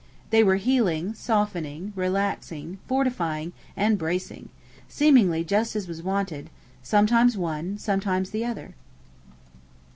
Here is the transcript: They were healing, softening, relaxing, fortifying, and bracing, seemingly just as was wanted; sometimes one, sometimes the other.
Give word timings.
They 0.31 0.43
were 0.43 0.55
healing, 0.55 1.13
softening, 1.13 1.93
relaxing, 1.95 2.79
fortifying, 2.87 3.53
and 3.77 3.99
bracing, 3.99 4.49
seemingly 4.89 5.43
just 5.43 5.75
as 5.75 5.87
was 5.87 6.01
wanted; 6.01 6.49
sometimes 6.81 7.37
one, 7.37 7.77
sometimes 7.77 8.31
the 8.31 8.43
other. 8.43 8.73